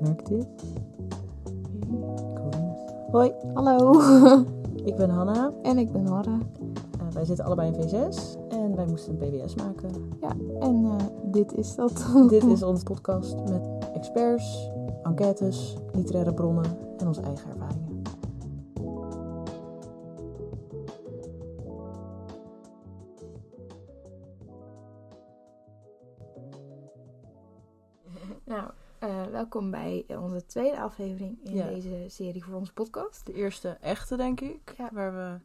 [0.00, 0.46] Merk dit?
[3.10, 4.00] Hoi, Hallo,
[4.90, 5.52] ik ben Hanna.
[5.62, 6.06] en ik ben.
[6.06, 6.32] Eh,
[7.12, 9.90] wij zitten allebei in V6 en wij moesten een PBS maken.
[10.20, 12.04] Ja, en eh, dit is dat.
[12.28, 14.70] Dit is onze podcast met experts,
[15.02, 17.83] enquêtes, literaire bronnen en onze eigen ervaringen.
[29.54, 31.66] Welkom bij onze tweede aflevering in Ja.
[31.66, 33.26] deze serie voor onze podcast.
[33.26, 34.88] De eerste echte, denk ik, Ja.
[34.92, 35.38] waar we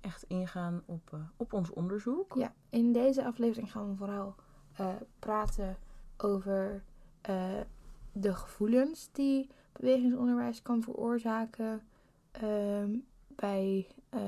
[0.00, 2.34] echt ingaan op, eh, op ons onderzoek.
[2.34, 4.34] Ja, in deze aflevering gaan we vooral
[4.76, 4.88] eh,
[5.18, 5.76] praten
[6.16, 6.82] over
[7.20, 7.60] eh,
[8.12, 11.82] de gevoelens die bewegingsonderwijs kan veroorzaken
[12.30, 12.90] ehm,
[13.28, 14.20] bij eh,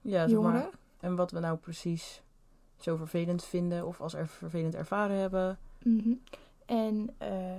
[0.00, 0.52] Ja, jongeren.
[0.60, 0.70] maar.
[1.00, 2.22] En wat we nou precies
[2.76, 5.58] zo vervelend vinden of als er vervelend ervaren hebben.
[5.82, 6.14] Mhm.
[6.66, 7.56] En eh,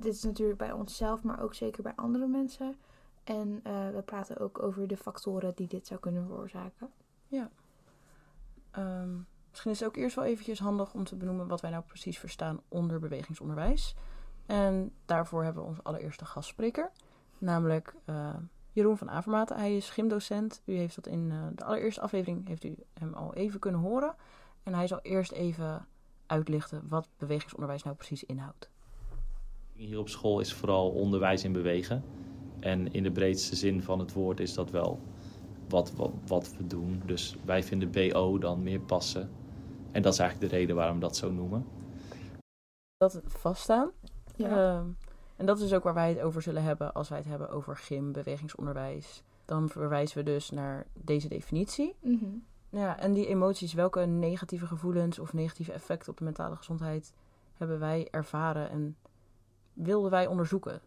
[0.00, 2.76] dit is natuurlijk bij onszelf, maar ook zeker bij andere mensen.
[3.24, 6.90] En eh, we praten ook over de factoren die dit zou kunnen veroorzaken.
[8.70, 9.16] Ehm,
[9.48, 12.18] misschien is het ook eerst wel eventjes handig om te benoemen wat wij nou precies
[12.18, 13.94] verstaan onder bewegingsonderwijs.
[14.46, 16.90] En daarvoor hebben we onze allereerste gastspreker,
[17.38, 18.34] namelijk eh,
[18.72, 19.56] Jeroen van Avermaten.
[19.56, 20.62] Hij is gymdocent.
[20.64, 24.14] U heeft dat in eh, de allereerste aflevering heeft u hem al even kunnen horen.
[24.62, 25.86] En hij zal eerst even
[26.26, 28.70] uitlichten wat bewegingsonderwijs nou precies inhoudt.
[29.80, 32.04] Hier op school is vooral onderwijs in bewegen.
[32.58, 35.00] En in de breedste zin van het woord is dat wel
[35.68, 37.02] wat, wat, wat we doen.
[37.06, 39.30] Dus wij vinden BO dan meer passen.
[39.92, 41.66] En dat is eigenlijk de reden waarom we dat zo noemen.
[42.96, 43.90] Dat vaststaan.
[44.36, 44.48] Ja.
[44.48, 44.86] Ehm,
[45.36, 47.76] en dat is ook waar wij het over zullen hebben als wij het hebben over
[47.76, 49.22] gym, bewegingsonderwijs.
[49.44, 51.96] Dan verwijzen we dus naar deze definitie.
[52.00, 52.26] Mhm.
[52.68, 57.12] Ja, en die emoties, welke negatieve gevoelens of negatieve effecten op de mentale gezondheid
[57.54, 58.96] hebben wij ervaren en
[59.72, 60.80] wilden wij onderzoeken?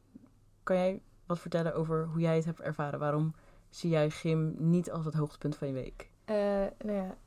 [0.63, 2.99] Kan jij wat vertellen over hoe jij het hebt ervaren?
[2.99, 3.33] Waarom
[3.69, 6.09] zie jij gym niet als het hoogtepunt van je week?
[6.25, 6.35] Eh,
[6.83, 7.17] nou ja,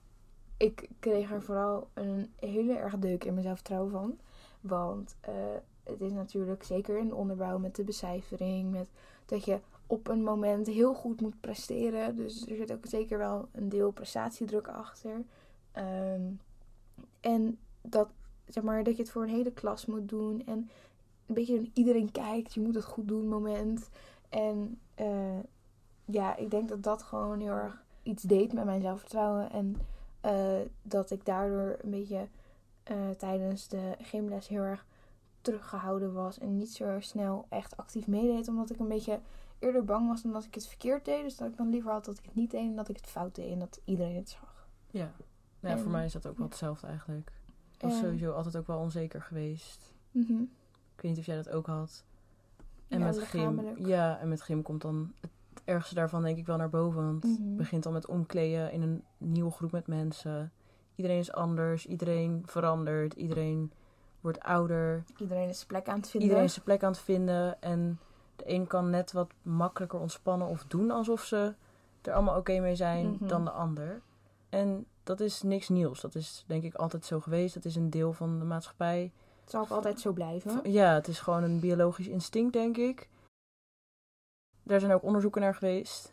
[0.57, 4.19] ik kreeg er vooral een hele erg deuk in mijn zelfvertrouwen van.
[4.61, 5.35] Want eh,
[5.83, 8.89] het is natuurlijk zeker de onderbouw met de becijfering, met
[9.27, 12.17] dat je op een moment heel goed moet presteren.
[12.17, 15.25] Dus er zit ook zeker wel een deel prestatiedruk achter.
[15.73, 16.23] Ehm,
[17.21, 18.09] en dat,
[18.47, 20.47] zeg maar, dat je het voor een hele klas moet doen.
[20.47, 20.71] En
[21.27, 23.89] een beetje een iedereen kijkt, je moet het goed doen moment.
[24.29, 25.39] En eh,
[26.05, 29.51] ja, ik denk dat dat gewoon heel erg iets deed met mijn zelfvertrouwen.
[29.51, 29.77] En
[30.21, 32.29] eh, dat ik daardoor een beetje
[32.83, 34.87] eh, tijdens de gymles heel erg
[35.41, 36.39] teruggehouden was.
[36.39, 38.49] En niet zo snel echt actief meedeed.
[38.49, 39.21] Omdat ik een beetje
[39.59, 41.23] eerder bang was dan dat ik het verkeerd deed.
[41.23, 43.07] Dus dat ik dan liever had dat ik het niet deed en dat ik het
[43.07, 43.53] fout deed.
[43.53, 44.69] En dat iedereen het zag.
[44.91, 45.13] Ja,
[45.61, 47.33] nou, ja, voor mij is dat ook wel hetzelfde eigenlijk.
[47.75, 49.95] Ik was En- sowieso altijd ook wel onzeker geweest.
[50.11, 50.43] Mhm.
[50.97, 52.05] Ik weet niet of jij dat ook had.
[52.89, 56.47] En Ja, met gym, ja, en met gym komt dan het ergste daarvan denk ik
[56.47, 57.05] wel naar boven.
[57.05, 57.57] Want het Mhm.
[57.57, 60.53] begint dan met omkleden in een nieuwe groep met mensen.
[60.95, 63.73] Iedereen is anders, iedereen verandert, iedereen
[64.21, 65.05] wordt ouder.
[65.17, 66.23] Iedereen is zijn plek aan het vinden.
[66.29, 67.63] Iedereen is zijn plek aan het vinden.
[67.63, 67.99] En
[68.37, 71.55] de een kan net wat makkelijker ontspannen of doen alsof ze
[72.03, 73.27] er allemaal oké mee zijn Mhm.
[73.27, 74.01] dan de ander.
[74.49, 76.01] En dat is niks nieuws.
[76.01, 77.55] Dat is denk ik altijd zo geweest.
[77.55, 79.13] Dat is een deel van de maatschappij.
[79.47, 80.71] Het zal ook altijd zo blijven.
[80.71, 83.09] Ja, het is gewoon een biologisch instinct, denk ik.
[84.63, 86.13] Daar zijn ook onderzoeken naar geweest.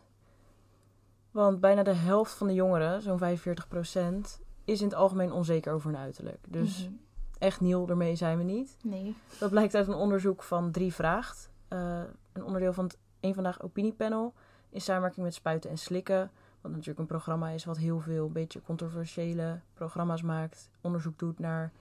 [1.32, 5.90] Want bijna de helft van de jongeren, zo'n 45%, is in het algemeen onzeker over
[5.92, 6.38] hun uiterlijk.
[6.48, 6.94] Dus Mhm.
[7.38, 8.78] echt nieuw ermee zijn we niet.
[8.84, 9.16] Nee.
[9.40, 11.50] Dat blijkt uit een onderzoek van Drie Vraagt.
[11.68, 12.02] Eh,
[12.34, 14.34] een onderdeel van het Eén Vandaag Opiniepanel.
[14.70, 16.32] In samenwerking met Spuiten en Slikken.
[16.62, 20.70] Wat natuurlijk een programma is wat heel veel een beetje controversiële programma's maakt.
[20.82, 21.72] Onderzoek doet naar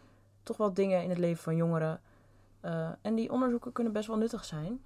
[0.42, 2.00] toch wel dingen in het leven van jongeren.
[2.60, 4.80] Eh, en die onderzoeken kunnen best wel nuttig zijn.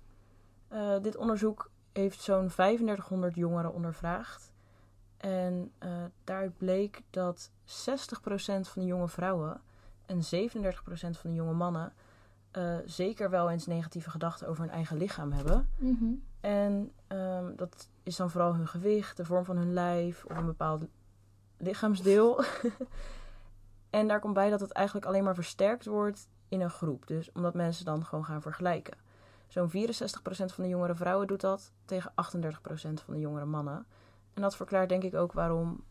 [0.68, 4.52] Eh, dit onderzoek heeft zo'n 3500 jongeren ondervraagd.
[5.16, 5.90] En eh,
[6.24, 9.60] daaruit bleek dat 60% van de jonge vrouwen
[10.06, 11.92] en 37% van de jonge mannen
[12.84, 15.68] zeker wel eens negatieve gedachten over hun eigen lichaam hebben.
[15.78, 16.04] Mhm.
[16.40, 20.46] En ehm, dat is dan vooral hun gewicht, de vorm van hun lijf of een
[20.46, 20.84] bepaald
[21.56, 22.40] lichaamsdeel.
[23.96, 27.06] en daar komt bij dat het eigenlijk alleen maar versterkt wordt in een groep.
[27.06, 28.96] Dus omdat mensen dan gewoon gaan vergelijken.
[29.46, 29.72] Zo'n 64%
[30.28, 32.14] van de jongere vrouwen doet dat tegen 38%
[33.04, 33.86] van de jongere mannen.
[34.34, 35.84] En dat verklaart denk ik ook waarom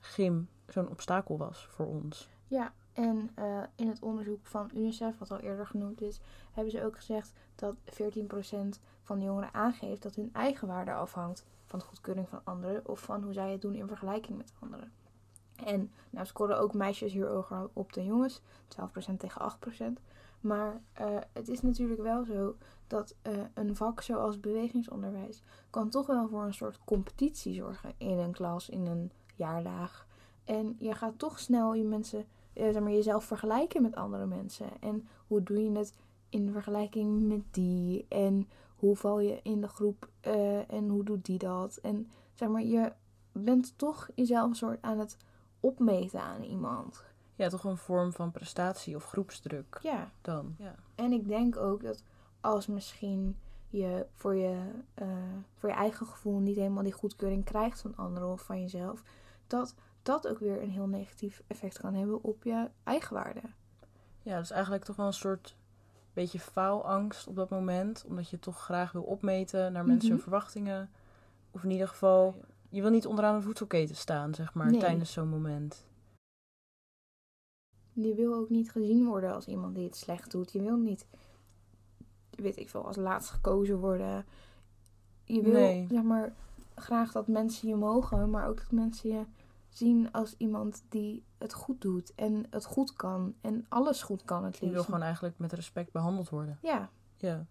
[0.00, 2.28] gym zo'n obstakel was voor ons.
[2.46, 6.20] Ja, en eh, in het onderzoek van UNICEF, wat al eerder genoemd is,
[6.52, 11.44] hebben ze ook gezegd dat 14% van de jongeren aangeeft dat hun eigen waarde afhangt
[11.64, 14.92] van de goedkeuring van anderen of van hoe zij het doen in vergelijking met anderen.
[15.64, 18.40] En nou scoren ook meisjes hier hoger op dan jongens.
[18.68, 19.56] 12% tegen
[19.98, 20.00] 8%.
[20.40, 22.56] Maar eh, het is natuurlijk wel zo
[22.86, 28.18] dat eh, een vak zoals bewegingsonderwijs kan toch wel voor een soort competitie zorgen in
[28.18, 30.06] een klas, in een jaarlaag.
[30.44, 34.66] En je gaat toch snel je mensen, eh, zeg maar, jezelf vergelijken met andere mensen.
[34.80, 35.94] En hoe doe je het
[36.28, 38.06] in vergelijking met die?
[38.08, 40.08] En hoe val je in de groep
[40.68, 41.76] en hoe doet die dat?
[41.76, 42.92] En zeg maar, je
[43.32, 45.16] bent toch jezelf een soort aan het
[45.60, 47.04] opmeten aan iemand.
[47.34, 50.54] Ja, toch een vorm van prestatie of groepsdruk Ja, dan.
[50.58, 50.74] Ja.
[50.94, 52.02] en ik denk ook dat
[52.40, 53.36] als misschien
[53.68, 54.60] je voor je,
[54.94, 55.06] eh,
[55.54, 59.02] voor je eigen gevoel niet helemaal die goedkeuring krijgt van anderen of van jezelf,
[59.46, 63.40] dat dat ook weer een heel negatief effect kan hebben op je eigenwaarde.
[64.22, 65.56] ja, dus eigenlijk toch wel een soort
[66.12, 68.04] beetje faalangst op dat moment.
[68.08, 70.28] Omdat je toch graag wil opmeten naar mensen hun Mhm.
[70.28, 70.90] verwachtingen.
[71.50, 72.34] Of in ieder geval,
[72.68, 74.80] je wil niet onderaan een voedselketen staan, zeg maar, Nee.
[74.80, 75.86] tijdens zo'n moment.
[77.92, 80.52] Je wil ook niet gezien worden als iemand die het slecht doet.
[80.52, 81.06] Je wil niet,
[82.30, 84.24] weet ik veel, als laatst gekozen worden.
[85.24, 85.86] Je wil, Nee.
[85.90, 86.34] zeg maar,
[86.74, 89.24] graag dat mensen je mogen, maar ook dat mensen je
[89.68, 94.44] zien als iemand die het goed doet en het goed kan en alles goed kan
[94.44, 94.84] het Je wil liefst.
[94.84, 96.58] gewoon eigenlijk met respect behandeld worden.
[96.62, 97.46] Ja, Ja.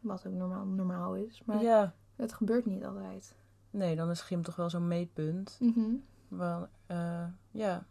[0.00, 1.94] wat ook normaal, normaal is, maar ja.
[2.16, 3.34] het gebeurt niet altijd.
[3.70, 5.56] Nee, dan is gym toch wel zo'n meetpunt.
[5.60, 5.94] Mhm.
[6.28, 7.86] Wel, eh, ja,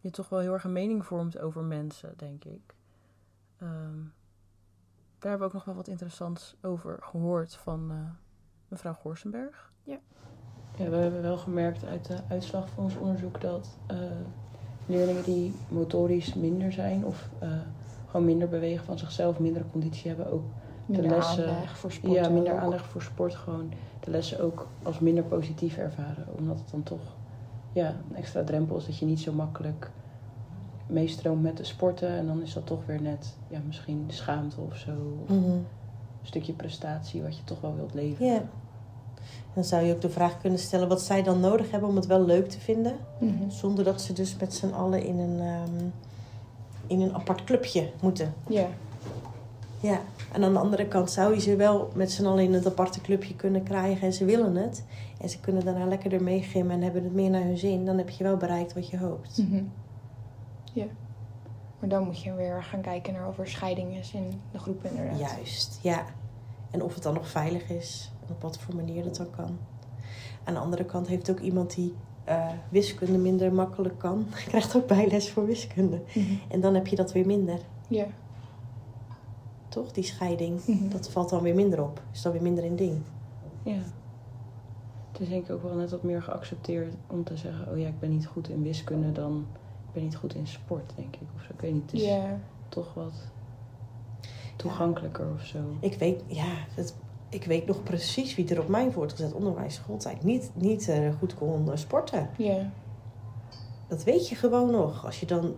[0.00, 2.74] je toch wel heel erg een mening vormt over mensen, denk ik.
[3.58, 3.98] Ehm,
[5.18, 7.96] daar hebben we ook nog wel wat interessants over gehoord van eh,
[8.68, 9.72] mevrouw Gorsenberg.
[9.82, 9.98] Ja.
[10.76, 10.90] ja.
[10.90, 13.98] We hebben wel gemerkt uit de uitslag van ons onderzoek dat eh,
[14.86, 17.60] leerlingen die motorisch minder zijn of eh,
[18.06, 20.44] gewoon minder bewegen van zichzelf, minder conditie hebben, ook
[20.86, 22.12] Minder lessen- aanleg voor sport.
[22.12, 22.58] ja, minder ook.
[22.58, 26.26] aandacht voor sport, gewoon de lessen ook als minder positief ervaren.
[26.38, 27.00] Omdat het dan toch
[27.72, 29.90] ja, een extra drempel is dat je niet zo makkelijk
[30.86, 32.08] meestroomt met de sporten.
[32.08, 34.90] En dan is dat toch weer net ja, misschien schaamte of zo.
[35.22, 35.50] Of Mhm.
[35.50, 35.66] een
[36.22, 38.32] stukje prestatie wat je toch wel wilt leveren.
[38.32, 38.42] Ja.
[39.54, 42.06] Dan zou je ook de vraag kunnen stellen wat zij dan nodig hebben om het
[42.06, 42.96] wel leuk te vinden.
[43.18, 43.50] Mhm.
[43.50, 45.84] Zonder dat ze dus met z'n allen in een, ehm,
[46.86, 48.34] in een apart clubje moeten.
[48.48, 48.66] Ja.
[49.80, 50.00] Ja,
[50.32, 53.00] en aan de andere kant zou je ze wel met z'n allen in het aparte
[53.00, 54.84] clubje kunnen krijgen en ze willen het.
[55.20, 57.84] En ze kunnen daarna lekker ermee gimmen en hebben het meer naar hun zin.
[57.84, 59.38] Dan heb je wel bereikt wat je hoopt.
[59.38, 59.62] Mhm.
[60.72, 60.86] Ja.
[61.80, 64.84] Maar dan moet je weer gaan kijken naar of er scheiding is in de groep
[64.84, 65.18] inderdaad.
[65.18, 66.04] Juist, ja.
[66.70, 69.58] En of het dan nog veilig is en op wat voor manier dat dan kan.
[70.44, 71.94] Aan de andere kant heeft ook iemand die
[72.24, 76.00] eh, wiskunde minder makkelijk kan, krijgt ook bijles voor wiskunde.
[76.14, 76.34] Mhm.
[76.48, 77.58] En dan heb je dat weer minder,
[77.88, 78.06] Ja.
[79.82, 79.92] Toch?
[79.92, 80.88] Die scheiding, Mhm.
[80.88, 82.02] dat valt dan weer minder op.
[82.12, 83.00] Is dan weer minder een ding.
[83.62, 83.78] Ja.
[85.12, 87.72] Het is denk ik ook wel net wat meer geaccepteerd om te zeggen...
[87.72, 89.46] oh ja, ik ben niet goed in wiskunde dan...
[89.86, 91.28] ik ben niet goed in sport, denk ik.
[91.36, 91.90] Of zo, ik weet niet.
[91.90, 92.10] Het is
[92.68, 93.12] toch wat
[94.56, 95.58] toegankelijker of zo.
[95.80, 96.94] Ik weet, ja, het,
[97.28, 101.34] ik weet nog precies wie er op mijn voortgezet onderwijs schooltijd niet, niet eh, goed
[101.34, 102.30] kon sporten.
[102.38, 102.70] Ja.
[103.88, 105.04] Dat weet je gewoon nog.
[105.04, 105.54] Als je dan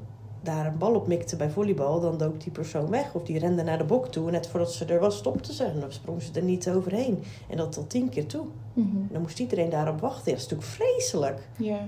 [0.55, 3.15] daar een bal op mikte bij volleybal, dan dook die persoon weg.
[3.15, 4.27] Of die rende naar de bok toe.
[4.27, 5.65] En net voordat ze er was, stopte ze.
[5.65, 7.23] En dan sprong ze er niet overheen.
[7.49, 8.45] En dat tot tien keer toe.
[8.73, 8.97] Mhm.
[9.13, 10.25] Dan moest iedereen daarop wachten.
[10.33, 11.49] Dat is natuurlijk vreselijk.
[11.57, 11.79] Ja.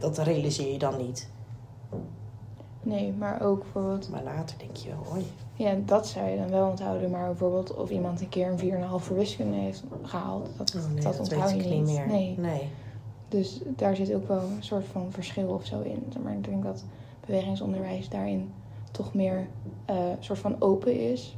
[0.00, 1.28] Dat- realiseer je dan niet.
[2.82, 4.10] Nee, maar ook bijvoorbeeld...
[4.10, 5.24] Maar later denk je wel, hoi.
[5.54, 7.10] Ja, dat zou je dan wel onthouden.
[7.10, 10.48] Maar bijvoorbeeld of iemand een keer een 4,5 voor wiskunde heeft gehaald.
[10.56, 12.06] Dat, Oh nee, dat, dat, onthoud weet je ik niet meer.
[12.06, 12.34] Nee.
[12.38, 12.68] nee.
[13.28, 16.12] Dus daar zit ook wel een soort van verschil of zo in.
[16.22, 16.84] Maar ik denk dat
[17.30, 18.52] bewegingsonderwijs daarin
[18.90, 19.46] toch meer
[19.84, 21.36] eh soort van open is.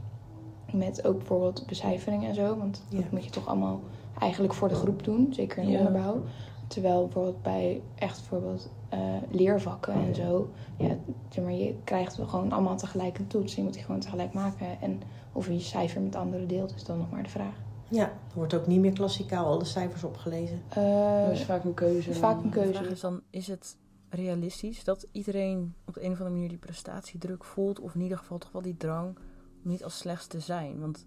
[0.73, 2.57] Met ook bijvoorbeeld becijfering en zo.
[2.57, 2.97] Want Ja.
[3.01, 3.81] dat moet je toch allemaal
[4.19, 5.29] eigenlijk voor de groep doen.
[5.35, 5.79] Zeker in Ja.
[5.79, 6.23] onderbouw.
[6.67, 8.99] Terwijl bijvoorbeeld bij echt bijvoorbeeld eh,
[9.31, 10.49] leervakken en zo.
[10.79, 10.97] Ja,
[11.29, 13.55] zeg maar, je krijgt wel gewoon allemaal tegelijk een toets.
[13.55, 14.67] Je moet die gewoon tegelijk maken.
[14.81, 15.01] En
[15.33, 17.55] of je je cijfer met anderen deelt is dan nog maar de vraag.
[17.89, 20.63] Ja, er wordt ook niet meer klassikaal alle cijfers opgelezen.
[20.69, 22.15] Eh, Dat is vaak een keuze.
[22.15, 22.71] vaak een keuze.
[22.73, 23.77] De vraag is dan, is het
[24.15, 27.81] realistisch dat iedereen op de een of andere manier die prestatiedruk voelt?
[27.81, 29.17] Of in ieder geval toch wel die drang
[29.63, 30.81] om niet als slechts te zijn?
[30.81, 31.07] Want het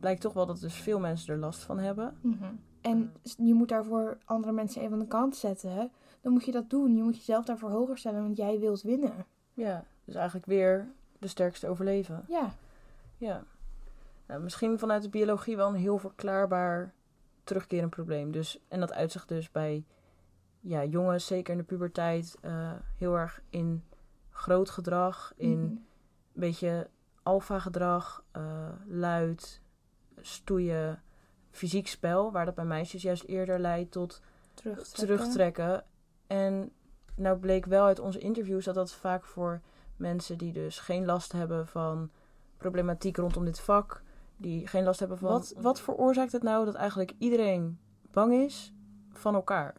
[0.00, 2.16] blijkt toch wel dat dus veel mensen er last van hebben.
[2.20, 2.52] Mhm.
[2.80, 5.90] En je moet daarvoor andere mensen even aan de kant zetten.
[6.20, 6.96] Dan moet je dat doen.
[6.96, 9.26] Je moet jezelf daarvoor hoger stellen, want jij wilt winnen.
[9.54, 12.24] Ja, dus eigenlijk weer de sterkste overleven.
[12.28, 12.54] Ja.
[13.16, 13.44] Ja.
[14.26, 16.92] Nou, misschien vanuit de biologie wel een heel verklaarbaar
[17.44, 18.32] terugkerend probleem.
[18.32, 19.84] Dus, en dat uitzicht dus bij
[20.62, 23.84] ja, jongens, zeker in de puberteit, eh, heel erg in
[24.30, 25.62] groot gedrag, in Mhm.
[25.62, 25.80] een
[26.32, 26.88] beetje
[27.22, 29.60] alfa gedrag, eh, luid,
[30.20, 31.02] stoeien,
[31.50, 34.20] fysiek spel, waar dat bij meisjes juist eerder leidt tot
[34.54, 35.06] terugtrekken.
[35.06, 35.84] terugtrekken.
[36.26, 36.72] En
[37.14, 39.60] nou bleek wel uit onze interviews dat dat vaak voor
[39.96, 42.10] mensen die dus geen last hebben van
[42.56, 44.02] problematiek rondom dit vak,
[44.36, 45.30] die geen last hebben van.
[45.30, 47.78] Wat, wat veroorzaakt het nou dat eigenlijk iedereen
[48.10, 48.72] bang is
[49.12, 49.74] van elkaar?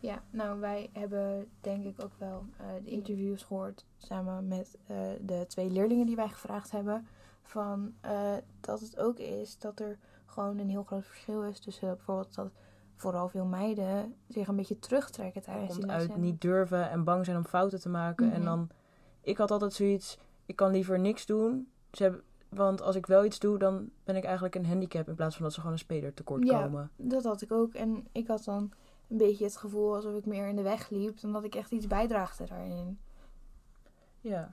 [0.00, 4.96] Ja, nou wij hebben denk ik ook wel eh, de interviews gehoord samen met eh,
[5.20, 7.06] de twee leerlingen die wij gevraagd hebben.
[7.42, 11.88] Van eh, dat het ook is dat er gewoon een heel groot verschil is tussen
[11.88, 12.50] bijvoorbeeld dat
[12.94, 17.24] vooral veel meiden zich een beetje terugtrekken tijdens komt die uit niet durven en bang
[17.24, 18.32] zijn om fouten te maken.
[18.32, 18.44] En Mhm.
[18.44, 18.68] dan,
[19.20, 21.68] ik had altijd zoiets, ik kan liever niks doen.
[21.92, 25.14] Ze hebben, want als ik wel iets doe, dan ben ik eigenlijk een handicap in
[25.14, 26.62] plaats van dat ze gewoon een speler tekort Ja.
[26.62, 26.90] komen.
[26.96, 27.74] Dat had ik ook.
[27.74, 28.72] En ik had dan
[29.08, 31.70] een beetje het gevoel alsof ik meer in de weg liep dan dat ik echt
[31.70, 32.98] iets bijdraagde daarin.
[34.20, 34.52] Ja.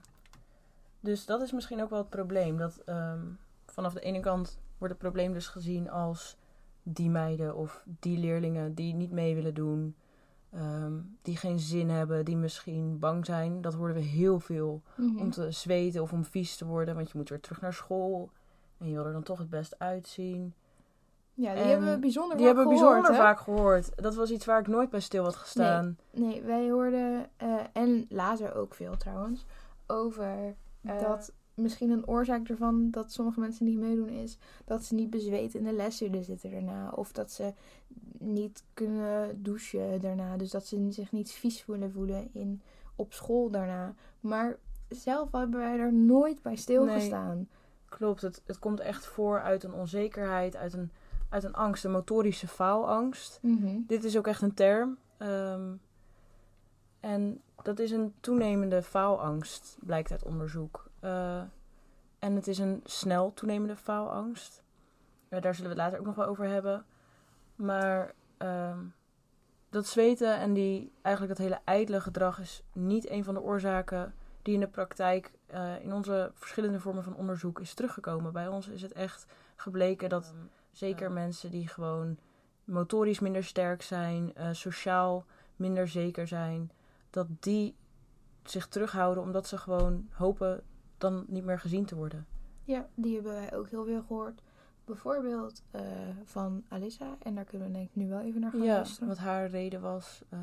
[1.00, 2.56] Dus dat is misschien ook wel het probleem.
[2.56, 3.20] Dat ehm,
[3.66, 6.36] vanaf de ene kant wordt het probleem dus gezien als
[6.82, 9.94] die meiden of die leerlingen die niet mee willen doen.
[10.52, 10.92] ehm,
[11.22, 13.60] die geen zin hebben, die misschien bang zijn.
[13.60, 14.82] Dat hoorden we heel veel.
[14.96, 15.18] Mhm.
[15.18, 16.94] om te zweten of om vies te worden.
[16.94, 18.30] Want je moet weer terug naar school.
[18.78, 20.54] En je wil er dan toch het best uitzien.
[21.34, 23.28] Ja, die En hebben we bijzonder Die vaak hebben we gehoord, bijzonder hè?
[23.28, 23.90] vaak gehoord.
[24.02, 25.98] Dat was iets waar ik nooit bij stil had gestaan.
[26.10, 29.44] Nee, wij hoorden, eh, en later ook veel trouwens,
[29.86, 34.94] over Eh, dat misschien een oorzaak ervan dat sommige mensen niet meedoen is dat ze
[34.94, 36.90] niet bezweet in de lesuren zitten daarna.
[36.90, 37.52] Of dat ze
[38.18, 40.36] niet kunnen douchen daarna.
[40.36, 42.62] Dus dat ze zich niet vies willen voelen in,
[42.96, 43.94] op school daarna.
[44.20, 44.56] Maar
[44.88, 47.48] zelf hebben wij er nooit bij stilgestaan.
[47.88, 50.90] Klopt, het, het komt echt voor uit een onzekerheid, uit een,
[51.34, 53.38] uit een angst, een motorische faalangst.
[53.42, 53.80] Mhm.
[53.86, 54.98] Dit is ook echt een term.
[55.18, 55.72] ehm,
[57.00, 60.90] en dat is een toenemende faalangst, blijkt uit onderzoek.
[61.00, 61.42] Eh,
[62.18, 64.62] en het is een snel toenemende faalangst.
[65.28, 66.84] Eh, daar zullen we het later ook nog wel over hebben.
[67.54, 68.78] Maar ehm,
[69.70, 74.14] dat zweten en die, eigenlijk dat hele ijdele gedrag is niet een van de oorzaken
[74.42, 78.32] die in de praktijk eh, in onze verschillende vormen van onderzoek is teruggekomen.
[78.32, 79.26] Bij ons is het echt
[79.56, 80.34] gebleken dat
[80.74, 82.18] zeker mensen die gewoon
[82.64, 85.24] motorisch minder sterk zijn, eh, sociaal
[85.56, 86.70] minder zeker zijn,
[87.10, 87.74] dat die
[88.42, 90.62] zich terughouden omdat ze gewoon hopen
[90.98, 92.26] dan niet meer gezien te worden.
[92.64, 94.42] Ja, die hebben wij ook heel veel gehoord.
[94.84, 95.82] Bijvoorbeeld eh,
[96.24, 97.16] van Alissa.
[97.22, 99.08] En daar kunnen we denk ik nu wel even naar gaan Ja, luisteren.
[99.08, 100.38] wat haar reden was eh,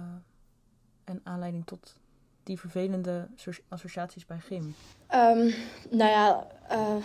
[1.04, 1.96] en aanleiding tot
[2.44, 4.76] die vervelende so- associaties bij gym.
[5.08, 5.52] Ehm,
[5.90, 6.96] nou ja, eh,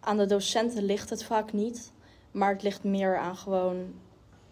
[0.00, 1.92] aan de docenten ligt het vaak niet.
[2.36, 3.94] Maar het ligt meer aan gewoon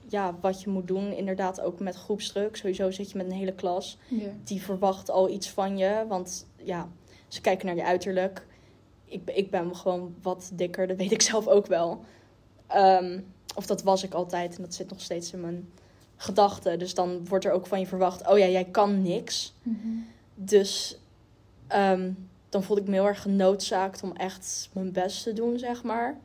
[0.09, 1.13] ja, wat je moet doen.
[1.13, 2.57] Inderdaad, ook met groepsdruk.
[2.57, 3.99] Sowieso zit je met een hele klas.
[4.45, 6.05] Die verwacht al iets van je.
[6.09, 6.89] Want ja,
[7.29, 8.47] ze kijken naar je uiterlijk.
[9.05, 12.05] Ik, ik ben gewoon wat dikker, dat weet ik zelf ook wel.
[12.67, 13.21] Ehm,
[13.55, 15.69] of dat was ik altijd en dat zit nog steeds in mijn
[16.17, 16.79] gedachten.
[16.79, 19.55] Dus dan wordt er ook van je verwacht: oh ja, jij kan niks.
[19.63, 19.89] Mhm.
[20.35, 20.99] Dus
[21.67, 22.13] ehm,
[22.49, 26.21] dan voelde ik me heel erg genoodzaakt om echt mijn best te doen, zeg maar.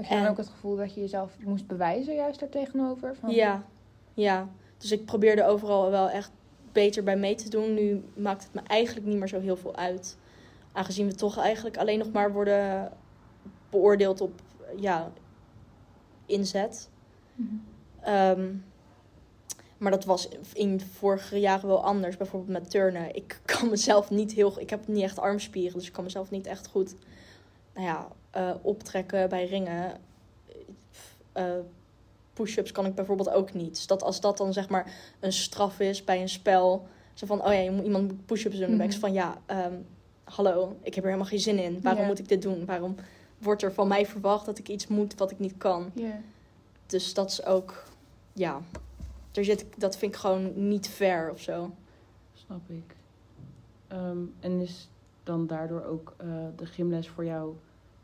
[0.00, 3.16] Had je dan En- ook het gevoel dat je jezelf moest bewijzen juist daar tegenover?
[3.16, 3.30] Van...
[3.30, 3.64] Ja,
[4.14, 4.48] ja.
[4.78, 6.30] Dus ik probeerde overal wel echt
[6.72, 7.74] beter bij mee te doen.
[7.74, 10.16] Nu maakt het me eigenlijk niet meer zo heel veel uit.
[10.72, 12.92] Aangezien we toch eigenlijk alleen nog maar worden
[13.70, 14.40] beoordeeld op
[14.76, 15.12] ja,
[16.26, 16.88] inzet.
[17.34, 17.54] Mhm.
[18.00, 18.54] Ehm,
[19.78, 22.16] maar dat was in vorige jaren wel anders.
[22.16, 23.14] Bijvoorbeeld met turnen.
[23.14, 24.60] Ik kan mezelf niet heel...
[24.60, 25.78] Ik heb niet echt armspieren.
[25.78, 26.94] Dus ik kan mezelf niet echt goed
[27.74, 30.00] nou ja, eh, optrekken bij ringen.
[31.32, 31.44] Eh,
[32.32, 33.74] push-ups kan ik bijvoorbeeld ook niet.
[33.74, 36.86] Dus dat als dat dan zeg maar een straf is bij een spel.
[37.14, 38.68] Zo van, oh ja, je moet iemand push-ups doen.
[38.68, 39.74] Dan ben ik zo van, ja, ehm,
[40.24, 41.80] hallo, ik heb er helemaal geen zin in.
[41.82, 42.64] Waarom moet ik dit doen?
[42.64, 42.94] Waarom
[43.38, 45.90] wordt er van mij verwacht dat ik iets moet wat ik niet kan?
[45.94, 46.20] Ja.
[46.86, 47.84] Dus dat is ook,
[48.32, 48.60] ja,
[49.32, 51.70] er zit, dat vind ik gewoon niet fair of zo.
[52.34, 52.96] Snap ik.
[53.88, 54.88] Ehm, en is
[55.22, 57.54] dan daardoor ook eh, de gymles voor jou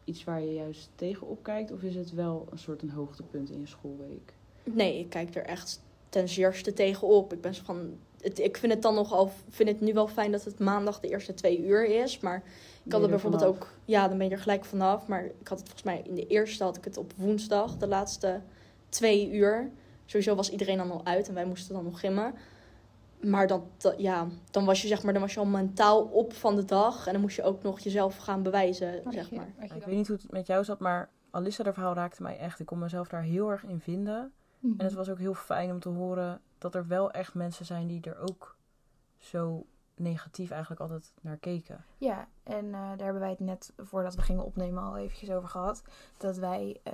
[0.06, 1.72] iets waar je juist tegenop kijkt?
[1.72, 4.32] Of is het wel een soort een hoogtepunt in je schoolweek?
[4.64, 7.32] Nee, ik kijk er echt ten zeerste tegenop.
[7.32, 10.44] Ik ben van, het, ik vind het dan nogal, vind het nu wel fijn dat
[10.44, 12.20] het maandag de eerste twee uur is.
[12.20, 12.42] Maar
[12.82, 13.56] ik had er bijvoorbeeld vanaf?
[13.56, 15.06] ook, ja, dan ben je er gelijk vanaf.
[15.06, 17.86] Maar ik had het volgens mij in de eerste had ik het op woensdag, de
[17.86, 18.40] laatste
[18.88, 19.70] twee uur.
[20.04, 22.34] Sowieso was iedereen dan al uit en wij moesten dan nog gimmen.
[23.20, 26.32] Maar dan, dat- ja, dan was je zeg maar, dan was je al mentaal op
[26.32, 27.06] van de dag.
[27.06, 29.48] En dan moest je ook nog jezelf gaan bewijzen, Had zeg je- maar.
[29.58, 32.60] Ik weet niet hoe het met jou zat, maar Alissa, haar verhaal raakte mij echt.
[32.60, 34.32] Ik kon mezelf daar heel erg in vinden.
[34.58, 34.74] Mhm.
[34.80, 37.86] En het was ook heel fijn om te horen dat er wel echt mensen zijn
[37.86, 38.56] die er ook
[39.18, 41.84] zo negatief eigenlijk altijd naar keken.
[41.98, 45.48] Ja, en eh, daar hebben wij het net voordat we gingen opnemen al eventjes over
[45.48, 45.82] gehad.
[46.16, 46.92] Dat wij eh,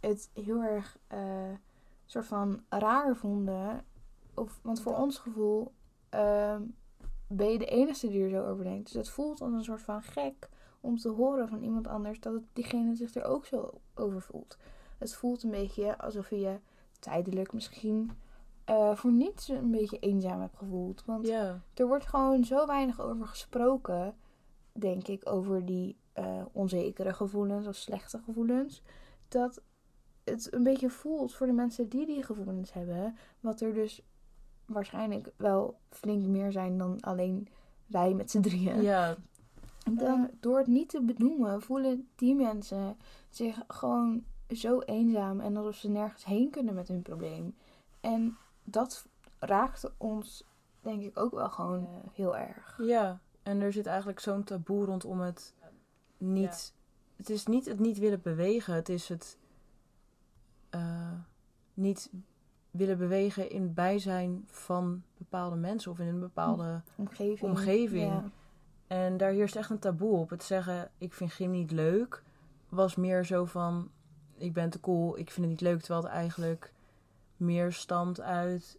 [0.00, 1.18] het heel erg eh
[2.04, 3.84] soort van raar vonden.
[4.36, 5.72] Of, want voor ons gevoel
[6.08, 6.62] ehm,
[7.26, 8.84] ben je de enige die er zo over denkt.
[8.84, 10.48] Dus het voelt als een soort van gek
[10.80, 14.58] om te horen van iemand anders dat het, diegene zich er ook zo over voelt.
[14.98, 16.58] Het voelt een beetje alsof je
[16.98, 18.10] tijdelijk misschien
[18.64, 21.04] eh, voor niets een beetje eenzaam hebt gevoeld.
[21.04, 21.28] Want
[21.74, 24.16] er wordt gewoon zo weinig over gesproken,
[24.72, 28.82] denk ik, over die eh, onzekere gevoelens of slechte gevoelens.
[29.28, 29.62] Dat
[30.24, 33.16] het een beetje voelt voor de mensen die die gevoelens hebben.
[33.40, 34.02] Wat er dus
[34.66, 37.48] waarschijnlijk wel flink meer zijn dan alleen
[37.86, 38.82] wij met z'n drieën.
[38.82, 39.16] ja,
[39.90, 42.96] Dan, door het niet te benoemen, voelen die mensen
[43.30, 47.56] zich gewoon zo eenzaam en alsof ze nergens heen kunnen met hun probleem.
[48.00, 49.06] En dat
[49.38, 50.44] raakt ons,
[50.80, 52.78] denk ik, ook wel gewoon eh, heel erg.
[52.82, 53.20] ja.
[53.42, 55.54] En er zit eigenlijk zo'n taboe rondom het
[56.18, 56.74] niet...
[57.16, 58.74] Het is niet het niet willen bewegen.
[58.74, 59.38] Het is het
[60.70, 61.12] eh,
[61.74, 62.10] niet
[62.76, 66.82] willen bewegen in het bijzijn van bepaalde mensen of in een bepaalde...
[66.96, 67.50] Omgeving.
[67.50, 68.12] Omgeving.
[68.12, 68.24] Ja.
[68.86, 70.30] En daar heerst echt een taboe op.
[70.30, 72.22] Het zeggen, ik vind gym niet leuk,
[72.68, 73.90] was meer zo van,
[74.36, 75.78] ik ben te cool, ik vind het niet leuk.
[75.78, 76.72] Terwijl het eigenlijk
[77.36, 78.78] meer stamt uit,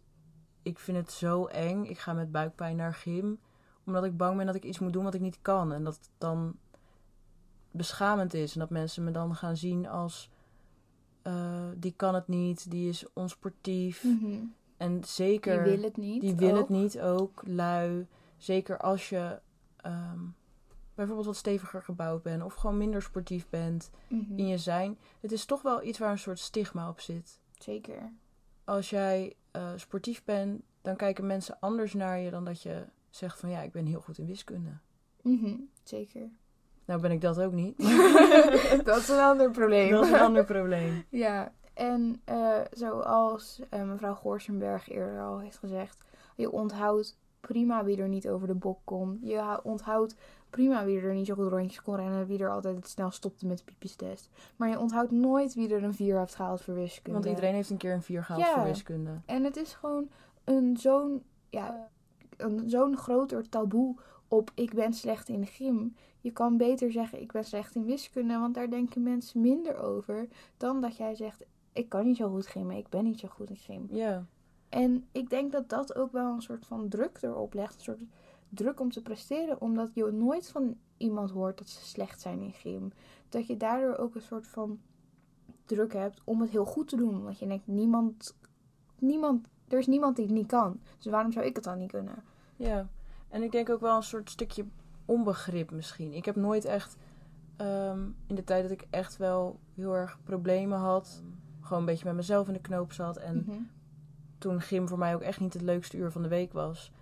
[0.62, 3.38] ik vind het zo eng, ik ga met buikpijn naar gym.
[3.84, 5.72] Omdat ik bang ben dat ik iets moet doen wat ik niet kan.
[5.72, 6.56] En dat het dan
[7.70, 8.52] beschamend is.
[8.54, 10.30] En dat mensen me dan gaan zien als,
[11.28, 14.04] eh, die kan het niet, die is onsportief.
[14.04, 14.38] Mhm.
[14.76, 15.64] En zeker...
[15.64, 16.20] Die wil het niet.
[16.20, 16.68] Die wil het ook.
[16.68, 18.06] niet ook, lui.
[18.36, 19.40] Zeker als je
[19.76, 20.18] ehm,
[20.94, 24.38] bijvoorbeeld wat steviger gebouwd bent of gewoon minder sportief bent Mhm.
[24.38, 24.98] in je zijn.
[25.20, 27.40] Het is toch wel iets waar een soort stigma op zit.
[27.58, 28.12] Zeker.
[28.64, 33.38] Als jij eh, sportief bent, dan kijken mensen anders naar je dan dat je zegt
[33.40, 34.70] van ja, ik ben heel goed in wiskunde.
[35.22, 35.54] Mhm.
[35.82, 36.30] Zeker.
[36.88, 37.78] Nou ben ik dat ook niet.
[38.84, 39.90] dat is een ander probleem.
[39.90, 41.04] dat is een ander probleem.
[41.10, 45.98] Ja, en eh, zoals eh, mevrouw Gorsenberg eerder al heeft gezegd,
[46.36, 49.18] je onthoudt prima wie er niet over de bok kon.
[49.22, 50.14] Je onthoudt
[50.50, 53.46] prima wie er niet zo goed rondjes kon rennen, wie er altijd het snel stopte
[53.46, 54.30] met de piepjestest.
[54.56, 57.12] Maar je onthoudt nooit wie er een 4 heeft gehaald voor wiskunde.
[57.12, 58.54] Want iedereen heeft een keer een 4 gehaald Ja.
[58.54, 59.10] voor wiskunde.
[59.26, 60.08] En het is gewoon
[60.44, 61.88] een zo'n ja,
[62.36, 63.96] een zo'n groter taboe
[64.28, 65.96] op ik ben slecht in de gym.
[66.20, 70.28] Je kan beter zeggen ik ben slecht in wiskunde, want daar denken mensen minder over
[70.56, 73.50] dan dat jij zegt ik kan niet zo goed gymmen, ik ben niet zo goed
[73.50, 73.86] in gym.
[73.90, 74.26] Ja,
[74.68, 78.02] En ik denk dat dat ook wel een soort van druk erop legt, een soort
[78.48, 82.52] druk om te presteren, omdat je nooit van iemand hoort dat ze slecht zijn in
[82.52, 82.92] gym.
[83.28, 84.80] Dat je daardoor ook een soort van
[85.64, 88.36] druk hebt om het heel goed te doen, want je denkt niemand,
[88.98, 90.80] niemand, er is niemand die het niet kan.
[90.96, 92.24] Dus waarom zou ik het dan niet kunnen?
[92.56, 92.88] Ja,
[93.28, 94.64] en ik denk ook wel een soort stukje
[95.04, 96.12] onbegrip misschien.
[96.12, 96.96] Ik heb nooit echt,
[97.56, 101.22] ehm, in de tijd dat ik echt wel heel erg problemen had,
[101.60, 103.16] gewoon een beetje met mezelf in de knoop zat.
[103.16, 103.60] En Mhm.
[104.38, 106.92] toen gym voor mij ook echt niet het leukste uur van de week was.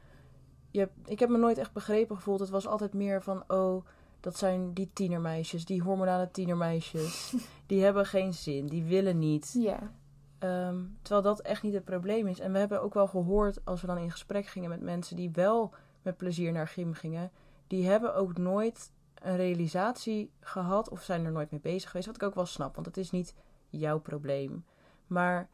[0.71, 2.41] Je hebt, ik heb me nooit echt begrepen gevoeld.
[2.41, 3.85] Het was altijd meer van, oh,
[4.21, 7.35] dat zijn die tienermeisjes, die hormonale tienermeisjes.
[7.67, 9.55] die hebben geen zin, die willen niet.
[9.59, 9.79] Ja,
[10.39, 12.41] Ehm, terwijl dat echt niet het probleem is.
[12.41, 15.31] En we hebben ook wel gehoord, als we dan in gesprek gingen met mensen die
[15.31, 15.75] wel
[16.07, 17.31] met plezier naar gym gingen,
[17.67, 22.07] die hebben ook nooit een realisatie gehad of zijn er nooit mee bezig geweest.
[22.07, 23.35] Wat ik ook wel snap, want het is niet
[23.69, 24.65] jouw probleem.
[25.07, 25.49] Maar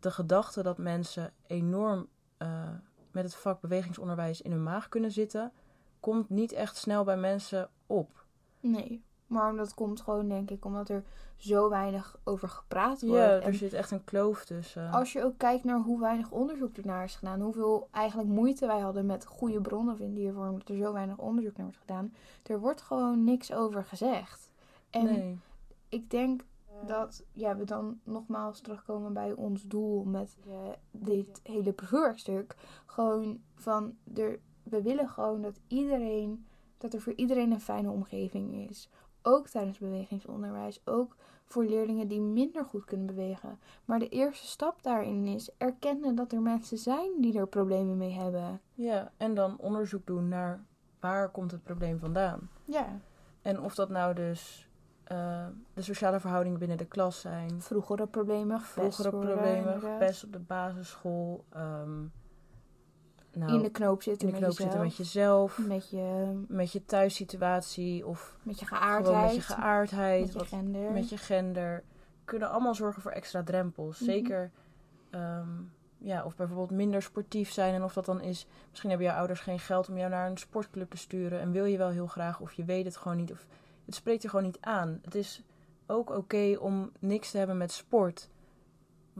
[0.00, 2.68] de gedachte dat mensen enorm eh,
[3.10, 5.52] met het vak bewegingsonderwijs in hun maag kunnen zitten,
[6.00, 8.24] komt niet echt snel bij mensen op.
[8.60, 9.02] nee.
[9.30, 11.04] Maar dat komt gewoon, denk ik, omdat er
[11.36, 13.16] zo weinig over gepraat wordt.
[13.16, 14.90] Ja, En er zit echt een kloof tussen.
[14.90, 18.80] Als je ook kijkt naar hoe weinig onderzoek ernaar is gedaan, hoeveel eigenlijk moeite wij
[18.80, 22.12] hadden met goede bronnen vinden hiervoor, omdat er zo weinig onderzoek naar wordt gedaan,
[22.42, 24.50] er wordt gewoon niks over gezegd.
[24.90, 25.38] En nee.
[25.88, 26.44] ik denk
[26.86, 30.36] dat ja, we dan nogmaals terugkomen bij ons doel met
[30.90, 32.56] dit hele parcourstuk.
[32.86, 36.46] Gewoon van, er, we willen gewoon dat iedereen,
[36.78, 38.90] dat er voor iedereen een fijne omgeving is.
[39.22, 43.58] Ook tijdens bewegingsonderwijs, ook voor leerlingen die minder goed kunnen bewegen.
[43.84, 48.12] Maar de eerste stap daarin is erkennen dat er mensen zijn die er problemen mee
[48.12, 48.60] hebben.
[48.74, 50.64] Ja, en dan onderzoek doen naar
[51.00, 52.50] waar komt het probleem vandaan.
[52.64, 52.86] Ja,
[53.42, 54.68] En of dat nou dus
[55.04, 60.38] eh, de sociale verhoudingen binnen de klas zijn, vroegere problemen, vroegere problemen, gepest op de
[60.38, 62.04] basisschool, ehm,
[63.32, 66.72] nou, in de knoop zitten, in de met, knoop zitten met jezelf, met je, met
[66.72, 70.92] je thuissituatie of met je geaardheid, met je geaardheid, met je wat- gender.
[70.92, 71.82] met je gender,
[72.24, 74.00] kunnen allemaal zorgen voor extra drempels.
[74.00, 74.10] Mhm.
[74.10, 74.50] Zeker,
[75.10, 75.48] ehm,
[75.98, 79.40] ja, of bijvoorbeeld minder sportief zijn en of dat dan is, misschien hebben jouw ouders
[79.40, 82.40] geen geld om jou naar een sportclub te sturen en wil je wel heel graag
[82.40, 83.46] of je weet het gewoon niet of
[83.84, 84.98] het spreekt je gewoon niet aan.
[85.02, 85.42] Het is
[85.86, 88.28] ook oké om niks te hebben met sport.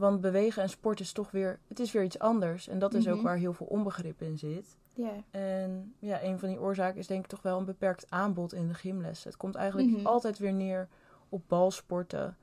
[0.01, 2.67] Want bewegen en sport is toch weer, het is weer iets anders.
[2.67, 3.23] En dat is ook Mhm.
[3.23, 4.77] waar heel veel onbegrip in zit.
[4.93, 5.11] Ja.
[5.31, 8.67] En ja, een van die oorzaken is denk ik toch wel een beperkt aanbod in
[8.67, 9.23] de gymles.
[9.23, 10.05] Het komt eigenlijk Mhm.
[10.05, 10.87] altijd weer neer
[11.29, 12.37] op balsporten,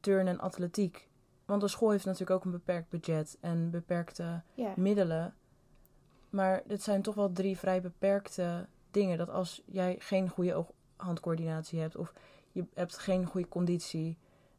[0.00, 1.08] turnen en atletiek.
[1.44, 4.42] Want de school heeft natuurlijk ook een beperkt budget en beperkte
[4.76, 5.34] middelen.
[6.30, 9.18] Maar dit zijn toch wel drie vrij beperkte dingen.
[9.18, 12.12] Dat als jij geen goede oog-handcoördinatie hebt of
[12.52, 14.18] je hebt geen goede conditie,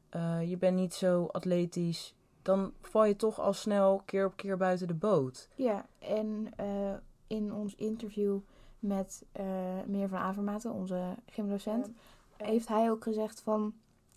[0.10, 4.58] eh, je bent niet zo atletisch, dan val je toch al snel keer op keer
[4.58, 5.50] buiten de boot.
[5.56, 6.94] Ja, en eh,
[7.28, 8.40] in ons interview
[8.80, 9.46] met eh
[9.86, 11.92] meneer Van Avermaten, onze gymdocent,
[12.38, 13.74] heeft hij ook gezegd van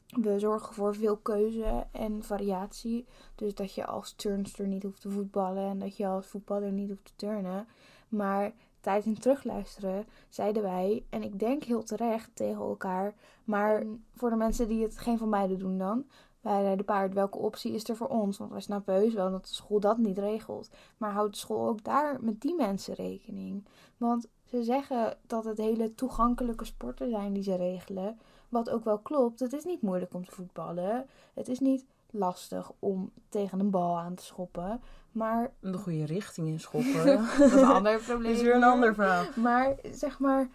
[0.07, 3.07] we zorgen voor veel keuze en variatie.
[3.35, 6.89] Dus dat je als turnster niet hoeft te voetballen en dat je als voetballer niet
[6.89, 7.67] hoeft te turnen.
[8.09, 14.31] Maar tijdens het terugluisteren zeiden wij, en ik denk heel terecht tegen elkaar, maar voor
[14.31, 16.05] de mensen die het geen van beide doen dan,
[16.45, 18.39] wij rijden paard, welke optie is er voor ons?
[18.39, 20.71] Want wij snappen heus wel dat de school dat niet regelt.
[20.97, 23.67] Maar houdt de school ook daar met die mensen rekening?
[23.97, 28.19] Want ze zeggen dat het hele toegankelijke sporten zijn die ze regelen.
[28.49, 29.41] Wat ook wel klopt.
[29.41, 31.07] Het is niet moeilijk om te voetballen.
[31.35, 34.81] Het is niet lastig om tegen een bal aan te schoppen.
[35.13, 37.07] Maar De goede richting in schoppen.
[37.39, 38.33] dat is een ander probleem.
[38.33, 39.25] is weer een ander verhaal.
[39.37, 40.49] Maar zeg maar,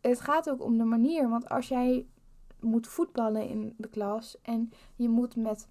[0.00, 1.28] het gaat ook om de manier.
[1.28, 2.06] Want als jij
[2.62, 5.68] moet voetballen in de klas en je moet met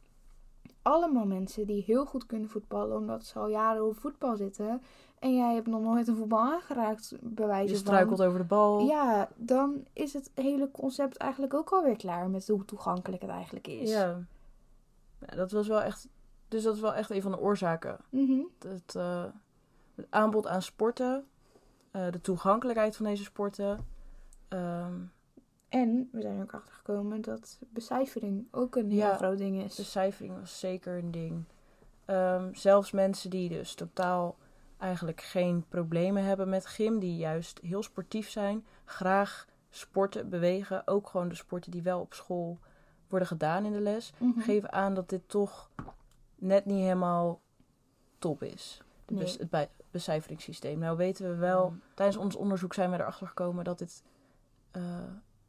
[0.81, 4.81] allemaal mensen die heel goed kunnen voetballen, omdat ze al jaren op voetbal zitten.
[5.19, 7.85] En jij hebt nog nooit een voetbal aangeraakt, bij wijze Je van.
[7.85, 8.79] struikelt over de bal.
[8.85, 13.67] Ja, dan is het hele concept eigenlijk ook alweer klaar met hoe toegankelijk het eigenlijk
[13.67, 13.89] is.
[13.89, 14.23] Ja.
[15.19, 16.07] Ja, dat was wel echt.
[16.47, 17.97] Dus dat is wel echt een van de oorzaken.
[18.09, 18.41] Mhm.
[18.59, 19.23] Het, eh,
[19.95, 21.25] het aanbod aan sporten,
[21.91, 23.85] eh, de toegankelijkheid van deze sporten.
[24.47, 24.93] ehm,
[25.71, 29.75] En we zijn ook achter gekomen dat becijfering ook een heel Ja, groot ding is.
[29.75, 31.43] de cijfering was zeker een ding.
[32.05, 34.35] Ehm, zelfs mensen die dus totaal
[34.77, 41.07] eigenlijk geen problemen hebben met gym, die juist heel sportief zijn, graag sporten, bewegen, ook
[41.09, 42.57] gewoon de sporten die wel op school
[43.07, 44.39] worden gedaan in de les, Mhm.
[44.39, 45.69] geven aan dat dit toch
[46.35, 47.41] net niet helemaal
[48.19, 48.81] top is.
[49.07, 49.19] Nee.
[49.19, 50.79] bes- het bij- becijferingssysteem.
[50.79, 51.81] Nou weten we wel, Mm.
[51.93, 54.03] tijdens ons onderzoek zijn we erachter gekomen dat dit
[54.71, 54.81] eh,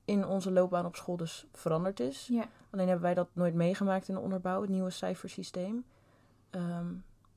[0.04, 2.26] in onze loopbaan op school dus veranderd is.
[2.26, 2.44] Ja.
[2.70, 5.84] Alleen hebben wij dat nooit meegemaakt in de onderbouw, het nieuwe cijfersysteem.
[6.50, 6.94] Ehm,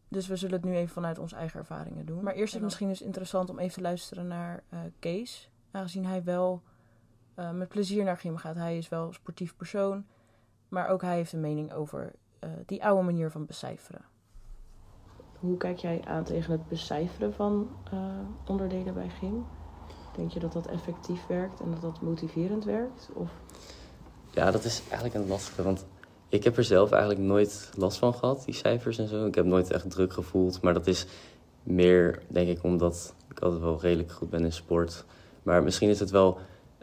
[0.08, 2.24] dus we zullen het nu even vanuit onze eigen ervaringen doen.
[2.24, 5.50] Maar eerst is het misschien dus interessant om even te luisteren naar eh, Kees.
[5.72, 6.62] Aangezien hij wel
[7.34, 8.56] eh, met plezier naar gym gaat.
[8.56, 10.06] Hij is wel een sportief persoon.
[10.70, 14.02] Maar ook hij heeft een mening over eh, die oude manier van becijferen.
[15.40, 17.70] Hoe kijk jij aan tegen het becijferen van
[18.46, 19.46] onderdelen bij gym?
[20.16, 23.10] Denk je dat dat effectief werkt en dat dat motiverend werkt?
[23.14, 23.30] Of
[24.32, 25.86] Ja, dat is eigenlijk een lastige, want
[26.30, 29.26] ik heb er zelf eigenlijk nooit last van gehad, die cijfers en zo.
[29.26, 31.06] Ik heb nooit echt druk gevoeld, maar dat is
[31.64, 35.06] meer, denk ik, omdat ik altijd wel redelijk goed ben in sport.
[35.44, 36.38] Maar misschien is het wel,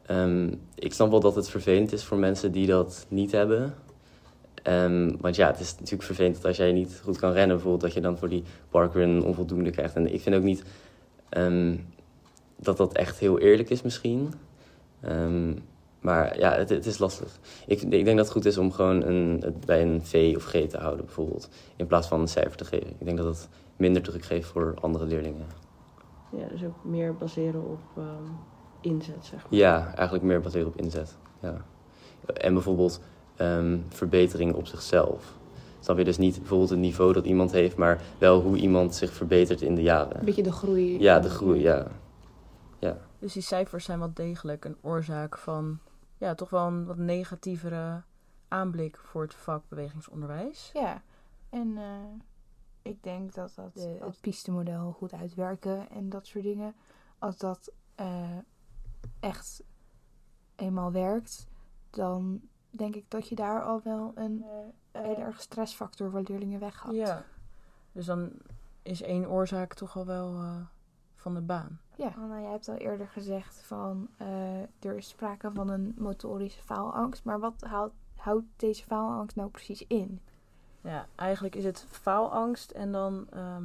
[0.06, 3.74] ehm, ik snap wel dat het vervelend is voor mensen die dat niet hebben.
[4.62, 7.82] Ehm, want ja, het is natuurlijk vervelend dat als jij niet goed kan rennen, bijvoorbeeld,
[7.82, 9.94] dat je dan voor die parkrun onvoldoende krijgt.
[9.94, 10.62] En ik vind ook niet
[11.28, 11.76] ehm,
[12.64, 14.34] dat dat echt heel eerlijk is misschien.
[15.00, 15.54] Ehm,
[16.00, 17.38] maar ja, het, het is lastig.
[17.66, 20.44] Ik, ik denk dat het goed is om gewoon een, het bij een V of
[20.44, 21.48] G te houden, bijvoorbeeld.
[21.76, 22.90] In plaats van een cijfer te geven.
[22.98, 25.46] Ik denk dat dat minder druk geeft voor andere leerlingen.
[26.36, 28.30] ja, dus ook meer baseren op ehm,
[28.80, 29.58] inzet, zeg maar.
[29.58, 31.16] Ja, eigenlijk meer baseren op inzet.
[31.40, 31.64] Ja.
[32.34, 33.00] En bijvoorbeeld
[33.36, 35.40] ehm, verbetering op zichzelf.
[35.80, 39.12] Snap je dus niet bijvoorbeeld het niveau dat iemand heeft, maar wel hoe iemand zich
[39.12, 40.18] verbetert in de jaren.
[40.18, 41.00] Een beetje de groei.
[41.00, 41.86] Ja, de groei, ja.
[43.22, 45.78] Dus die cijfers zijn wel degelijk een oorzaak van
[46.18, 48.02] ja, toch wel een wat negatievere
[48.48, 50.70] aanblik voor het vak bewegingsonderwijs.
[50.72, 51.02] Ja,
[51.50, 52.04] en eh,
[52.82, 56.74] ik denk dat dat de, het pistemodel goed uitwerken en dat soort dingen.
[57.18, 58.38] Als dat eh,
[59.20, 59.62] echt
[60.56, 61.46] eenmaal werkt,
[61.90, 64.44] dan denk ik dat je daar al wel een
[64.92, 66.96] hele erg stressfactor voor leerlingen weghaalt.
[66.96, 67.24] Ja.
[67.92, 68.32] Dus dan
[68.82, 70.60] is één oorzaak toch al wel eh,
[71.22, 71.80] van de baan.
[71.96, 76.62] Ja, Anna, jij hebt al eerder gezegd van eh, er is sprake van een motorische
[76.62, 77.24] faalangst.
[77.24, 80.20] Maar wat houdt, houdt deze faalangst nou precies in?
[80.80, 83.64] Ja, eigenlijk is het faalangst en dan ehm,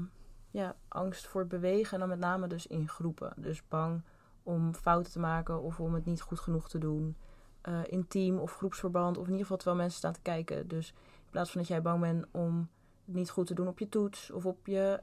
[0.52, 1.94] ja, angst voor het bewegen.
[1.94, 3.34] En dan met name dus in groepen.
[3.38, 4.02] Dus bang
[4.44, 7.16] om fouten te maken of om het niet goed genoeg te doen.
[7.62, 10.68] Eh, in team of groepsverband of in ieder geval terwijl mensen staan te kijken.
[10.68, 10.90] Dus
[11.26, 12.70] in plaats van dat jij bang bent om
[13.06, 15.02] het niet goed te doen op je toets of op je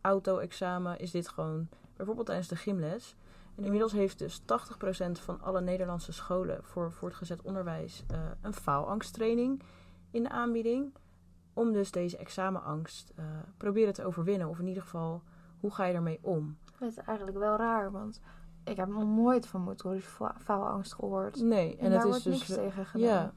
[0.00, 1.68] auto-examen, is dit gewoon
[2.04, 3.16] bijvoorbeeld tijdens de gymles.
[3.56, 4.44] En inmiddels heeft dus 80%
[5.10, 9.62] van alle Nederlandse scholen voor voortgezet onderwijs eh, een faalangsttraining
[10.10, 10.94] in de aanbieding.
[11.52, 13.24] om dus deze examenangst uh,
[13.56, 14.48] proberen te overwinnen.
[14.48, 15.22] Of in ieder geval,
[15.60, 16.58] hoe ga je ermee om?
[16.78, 18.20] Het is eigenlijk wel raar, want
[18.64, 21.42] ik heb nog nooit van motorische faalangst gehoord.
[21.42, 23.08] Nee, en, en daar het is wordt dus niks tegen gedaan.
[23.08, 23.32] Ja.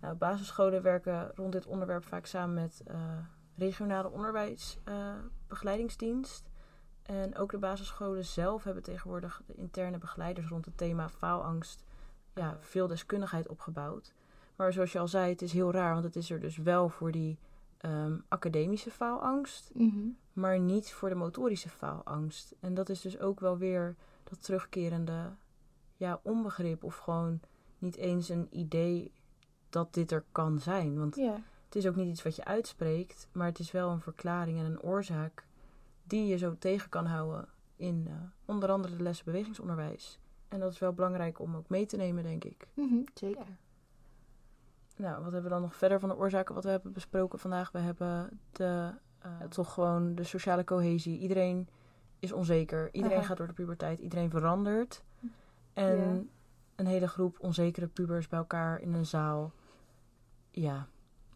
[0.00, 2.96] Nou, basisscholen werken rond dit onderwerp vaak samen met uh,
[3.56, 6.51] regionale onderwijsbegeleidingsdienst.
[7.02, 11.84] En ook de basisscholen zelf hebben tegenwoordig de interne begeleiders rond het thema faalangst
[12.34, 14.12] ja, veel deskundigheid opgebouwd.
[14.56, 16.88] Maar zoals je al zei, het is heel raar, want het is er dus wel
[16.88, 17.38] voor die
[17.84, 20.08] um, academische faalangst, Mhm.
[20.32, 22.54] maar niet voor de motorische faalangst.
[22.60, 25.30] En dat is dus ook wel weer dat terugkerende
[25.96, 27.40] ja, onbegrip of gewoon
[27.78, 29.12] niet eens een idee
[29.70, 30.98] dat dit er kan zijn.
[30.98, 31.16] Want
[31.64, 34.64] het is ook niet iets wat je uitspreekt, maar het is wel een verklaring en
[34.64, 35.44] een oorzaak
[36.02, 40.18] die je zo tegen kan houden in eh, onder andere de lessen bewegingsonderwijs.
[40.48, 42.66] En dat is wel belangrijk om ook mee te nemen, denk ik.
[42.74, 43.46] Mhm, Zeker.
[44.96, 47.72] Nou, wat hebben we dan nog verder van de oorzaken wat we hebben besproken vandaag?
[47.72, 51.18] We hebben de, eh, toch gewoon de sociale cohesie.
[51.18, 51.68] Iedereen
[52.18, 52.88] is onzeker.
[52.92, 53.26] Iedereen Aha.
[53.26, 53.98] gaat door de puberteit.
[53.98, 55.02] Iedereen verandert.
[55.72, 56.30] En
[56.76, 59.52] een hele groep onzekere pubers bij elkaar in een zaal.
[60.50, 60.88] Ja,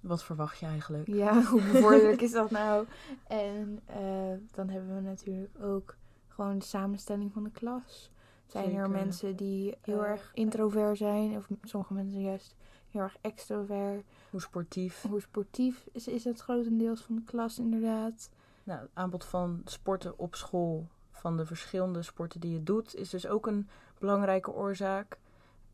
[0.07, 1.07] wat verwacht je eigenlijk?
[1.07, 2.87] Ja, hoe bevorderlijk is dat nou?
[3.27, 5.97] En eh, dan hebben we natuurlijk ook
[6.29, 8.11] gewoon de samenstelling van de klas.
[8.47, 11.37] Zijn er mensen die heel Eh, erg introvert zijn?
[11.37, 12.55] Of sommige mensen juist
[12.90, 14.05] heel erg extrovert?
[14.31, 15.05] Hoe sportief?
[15.09, 18.31] Hoe sportief is, is het grotendeels van de klas inderdaad?
[18.64, 23.11] Nou, het aanbod van sporten op school, van de verschillende sporten die je doet, is
[23.11, 25.19] dus ook een belangrijke oorzaak.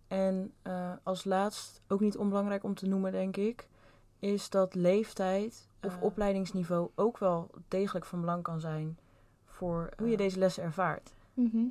[0.09, 3.69] En eh, als laatst, ook niet onbelangrijk om te noemen, denk ik,
[4.23, 8.99] is dat leeftijd of opleidingsniveau ook wel degelijk van belang kan zijn
[9.45, 11.15] voor hoe je deze lessen ervaart.
[11.35, 11.65] Mhm.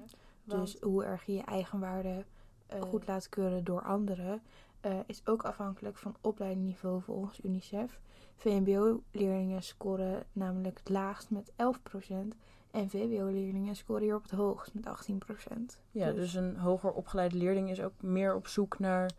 [0.44, 2.26] Dus hoe erg je je eigenwaarde
[2.68, 4.42] eh, goed laat keuren door anderen,
[4.80, 8.00] eh, is ook afhankelijk van opleidingsniveau volgens UNICEF.
[8.36, 12.36] VMBO-leerlingen scoren namelijk het laagst met 11%
[12.72, 15.80] en VWO-leerlingen scoren hier op het hoogst met 18%.
[15.92, 19.12] Ja, dus een hoger opgeleide leerling is ook meer op zoek naar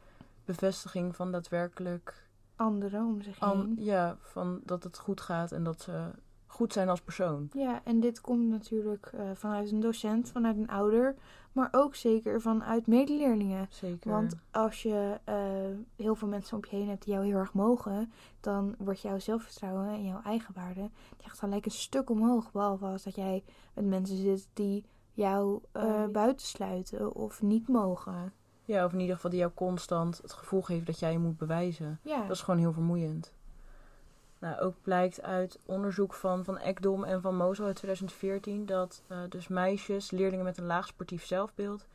[0.45, 2.31] bevestiging van daadwerkelijk
[2.63, 3.77] anderen om zich heen.
[3.79, 6.11] ja, van dat het goed gaat en dat ze
[6.47, 7.49] goed zijn als persoon.
[7.53, 11.15] Ja, en dit komt natuurlijk eh, vanuit een docent, vanuit een ouder,
[11.53, 13.67] maar ook zeker vanuit medeleerlingen.
[13.71, 14.11] Zeker.
[14.11, 15.37] Want als je eh,
[15.97, 19.19] heel veel mensen om je heen hebt die jou heel erg mogen, dan wordt jouw
[19.19, 22.53] zelfvertrouwen en jouw eigenwaarde die gaat gelijk een stuk omhoog.
[22.53, 23.45] Behalve als dat jij
[23.75, 26.09] met mensen zit die jou eh, Oh, ja.
[26.09, 28.33] buitensluiten of niet mogen.
[28.65, 31.39] Ja, of in ieder geval die jou constant het gevoel geeft dat jij je moet
[31.39, 31.99] bewijzen.
[32.03, 33.33] Ja, Dat is gewoon heel vermoeiend.
[34.39, 39.19] Nou, ook blijkt uit onderzoek van, van Ekdom en van Mozel uit 2014 dat eh,
[39.29, 41.87] dus meisjes, leerlingen met een laag sportief zelfbeeld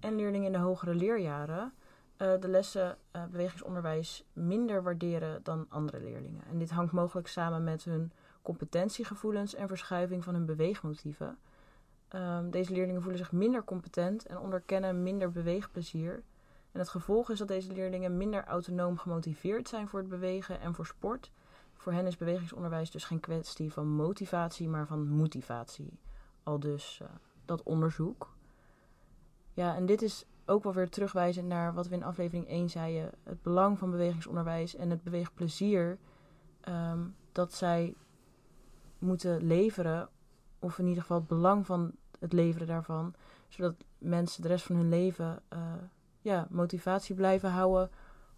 [0.00, 1.72] en leerlingen in de hogere leerjaren
[2.16, 6.42] eh, de lessen eh, bewegingsonderwijs minder waarderen dan andere leerlingen.
[6.50, 11.38] En dit hangt mogelijk samen met hun competentiegevoelens en verschuiving van hun beweegmotieven.
[12.12, 16.22] Ehm, deze leerlingen voelen zich minder competent en onderkennen minder beweegplezier.
[16.72, 20.74] En het gevolg is dat deze leerlingen minder autonoom gemotiveerd zijn voor het bewegen en
[20.74, 21.30] voor sport.
[21.74, 25.98] Voor hen is bewegingsonderwijs dus geen kwestie van motivatie, maar van motivatie.
[26.42, 27.08] Al dus eh,
[27.44, 28.34] dat onderzoek.
[29.52, 33.10] Ja, en dit is ook wel weer terugwijzend naar wat we in aflevering 1 zeiden.
[33.22, 35.98] Het belang van bewegingsonderwijs en het beweegplezier
[36.60, 37.00] ehm,
[37.32, 37.94] dat zij
[38.98, 40.08] moeten leveren.
[40.58, 43.14] Of in ieder geval het belang van het leveren daarvan.
[43.48, 45.74] Zodat mensen de rest van hun leven eh,
[46.20, 47.90] ja, motivatie blijven houden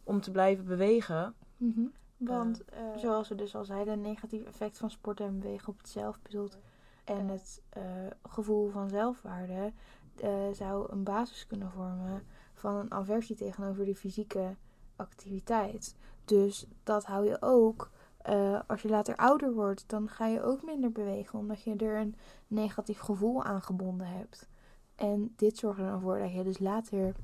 [0.05, 1.35] om te blijven bewegen.
[1.57, 1.87] Mhm.
[2.17, 5.89] Want eh, zoals we dus al zeiden, negatief effect van sporten en bewegen op het
[5.89, 6.59] zelfbeeld
[7.05, 7.83] en het eh,
[8.23, 9.73] gevoel van zelfwaarde
[10.21, 12.23] eh, zou een basis kunnen vormen
[12.55, 14.57] van een aversie tegenover de fysieke
[14.97, 15.97] activiteit.
[16.25, 17.91] Dus dat hou je ook
[18.25, 22.01] eh, als je later ouder wordt, dan ga je ook minder bewegen omdat je er
[22.01, 24.49] een negatief gevoel aan gebonden hebt.
[24.95, 27.15] En dit zorgt er dan voor dat je dus later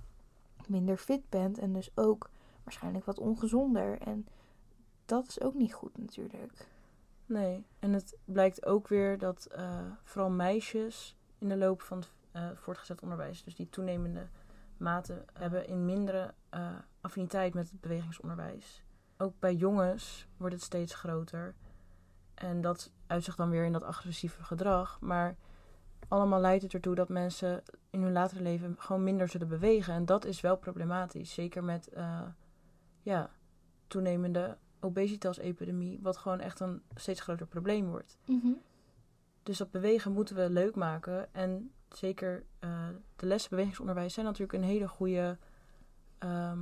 [0.67, 2.31] minder fit bent en dus ook
[2.63, 3.99] waarschijnlijk wat ongezonder.
[3.99, 4.27] En
[5.07, 6.69] dat is ook niet goed natuurlijk.
[7.27, 12.11] Nee, en het blijkt ook weer dat eh, vooral meisjes in de loop van het
[12.33, 14.27] eh, voortgezet onderwijs, dus die toenemende
[14.77, 16.35] mate hebben in mindere
[17.01, 18.83] affiniteit met het bewegingsonderwijs.
[19.23, 21.55] Ook bij jongens wordt het steeds groter.
[22.35, 25.01] En dat uit zich dan weer in dat agressieve gedrag.
[25.01, 25.37] Maar
[26.09, 29.95] allemaal leidt het ertoe dat mensen in hun latere leven gewoon minder zullen bewegen.
[29.95, 31.33] En dat is wel problematisch.
[31.35, 32.23] Zeker met eh,
[33.03, 33.31] ja,
[33.87, 38.19] toenemende obesitas-epidemie, wat gewoon echt een steeds groter probleem wordt.
[39.43, 41.35] Dus dat bewegen moeten we leuk maken.
[41.35, 45.39] En zeker eh, de lessen bewegingsonderwijs zijn natuurlijk een hele goede
[46.19, 46.59] ehm,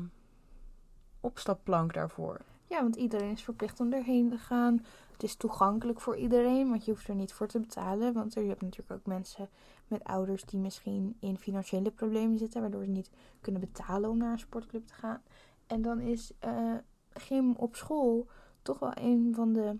[1.29, 2.41] opstapplank daarvoor.
[2.67, 4.85] Ja, want iedereen is verplicht om erheen te gaan.
[5.13, 8.13] Het is toegankelijk voor iedereen, want je hoeft er niet voor te betalen.
[8.13, 9.49] Want er, je hebt natuurlijk ook mensen
[9.87, 13.11] met ouders die misschien in financiële problemen zitten, waardoor ze niet
[13.41, 15.23] kunnen betalen om naar een sportclub te gaan.
[15.67, 16.75] En dan is eh,
[17.13, 18.27] gym op school
[18.63, 19.77] toch wel een van de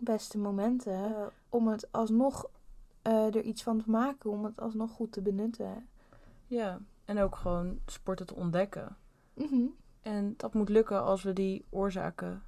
[0.00, 2.50] beste momenten om het alsnog
[3.02, 5.88] eh, er iets van te maken, om het alsnog goed te benutten.
[6.46, 8.96] Ja, en ook gewoon sporten te ontdekken.
[9.34, 9.66] Mhm.
[10.02, 12.42] En dat moet lukken als we die oorzaken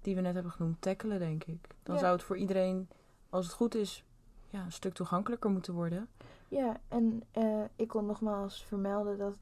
[0.00, 1.68] die we net hebben genoemd tackelen, denk ik.
[1.82, 2.00] Dan Ja.
[2.00, 2.88] zou het voor iedereen,
[3.30, 4.04] als het goed is,
[4.50, 6.08] ja, een stuk toegankelijker moeten worden.
[6.48, 9.38] Ja, en eh, ik wil nogmaals vermelden dat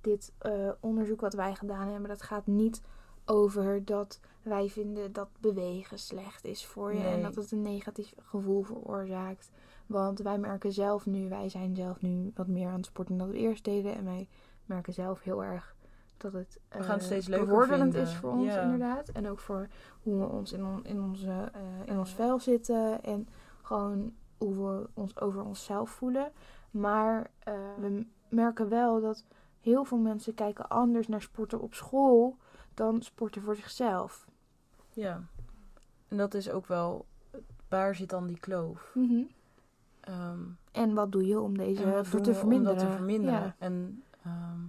[0.00, 2.82] dit eh, onderzoek wat wij gedaan hebben, dat gaat niet
[3.24, 8.14] over dat wij vinden dat bewegen slecht is voor je en dat het een negatief
[8.16, 9.50] gevoel veroorzaakt.
[9.86, 13.28] Want wij merken zelf nu, wij zijn zelf nu wat meer aan het sporten dan
[13.28, 13.94] we eerst deden.
[13.94, 14.28] En wij
[14.64, 15.74] merken zelf heel erg
[16.20, 18.10] dat het We gaan het eh, steeds leuker bevorderend vinden.
[18.10, 18.62] is voor ons Ja.
[18.62, 19.08] inderdaad.
[19.08, 19.68] En ook voor
[20.02, 23.28] hoe we ons in, on- in, onze, eh, in ons vel zitten en
[23.62, 26.32] gewoon hoe we ons over onszelf voelen.
[26.70, 29.24] Maar eh, we merken wel dat
[29.60, 32.36] heel veel mensen kijken anders naar sporten op school
[32.74, 34.28] dan sporten voor zichzelf.
[34.92, 35.22] Ja.
[36.08, 37.06] En dat is ook wel,
[37.68, 38.94] waar zit dan die kloof?
[40.00, 40.38] Ehm,
[40.72, 41.82] En wat doe je om deze
[42.22, 42.72] te verminderen?
[42.72, 43.40] Om dat te verminderen.
[43.40, 43.54] Ja.
[43.58, 44.60] En ehm,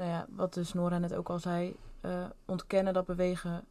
[0.00, 3.64] nou ja, wat dus Nora net ook al zei, eh, ontkennen dat bewegen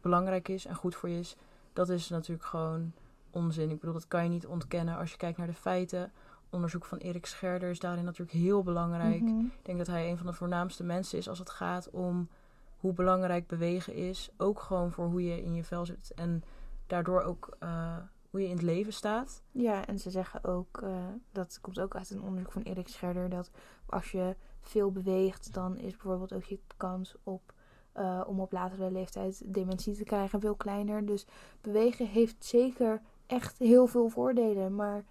[0.00, 1.36] belangrijk is en goed voor je is,
[1.72, 2.92] dat is natuurlijk gewoon
[3.30, 3.70] onzin.
[3.70, 6.12] Ik bedoel, dat kan je niet ontkennen als je kijkt naar de feiten.
[6.50, 9.20] Onderzoek van Erik Scherder is daarin natuurlijk heel belangrijk.
[9.20, 9.40] Mhm.
[9.40, 12.28] Ik denk dat hij een van de voornaamste mensen is als het gaat om
[12.76, 14.30] hoe belangrijk bewegen is.
[14.36, 16.44] Ook gewoon voor hoe je in je vel zit en
[16.86, 17.96] daardoor ook eh,
[18.30, 19.42] hoe je in het leven staat.
[19.50, 20.90] Ja, en ze zeggen ook, eh,
[21.32, 23.50] dat komt ook uit een onderzoek van Erik Scherder, dat
[23.86, 24.36] als je
[24.68, 27.52] veel beweegt, dan is bijvoorbeeld ook je kans op,
[27.92, 31.06] eh, om op latere leeftijd dementie te krijgen veel kleiner.
[31.06, 31.26] Dus
[31.60, 35.04] bewegen heeft zeker echt heel veel voordelen, maar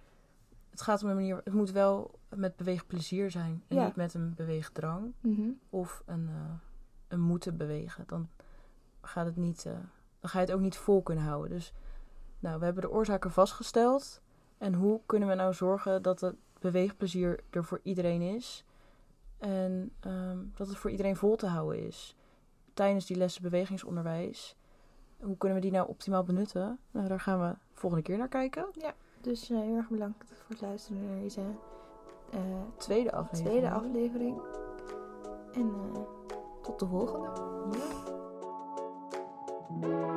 [0.70, 3.84] Het gaat om de manier, het moet wel met beweegplezier zijn en Ja.
[3.84, 6.34] niet met een beweegdrang mhm, of een, eh,
[7.08, 8.04] een moeten bewegen.
[8.06, 8.28] Dan
[9.00, 9.72] gaat het niet, eh,
[10.20, 11.50] dan ga je het ook niet vol kunnen houden.
[11.50, 11.72] Dus
[12.38, 14.20] nou, we hebben de oorzaken vastgesteld.
[14.58, 18.64] En hoe kunnen we nou zorgen dat het beweegplezier er voor iedereen is?
[19.38, 22.16] En ehm, dat het voor iedereen vol te houden is.
[22.74, 24.56] Tijdens die lessen bewegingsonderwijs.
[25.20, 26.78] Hoe kunnen we die nou optimaal benutten?
[26.90, 28.66] Nou, daar gaan we volgende keer naar kijken.
[29.20, 31.40] dus eh, heel erg bedankt voor het luisteren naar deze
[32.30, 32.40] eh,
[32.76, 33.48] Tweede aflevering.
[33.48, 34.40] tweede aflevering.
[35.52, 36.00] En eh,
[36.62, 37.30] tot de volgende.
[39.80, 40.15] Ja.